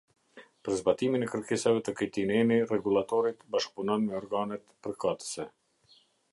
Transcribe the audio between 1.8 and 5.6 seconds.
të këtij neni Rregullatorit bashkëpunon me organet përkatëse.